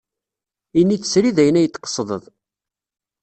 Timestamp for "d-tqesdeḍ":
1.67-2.23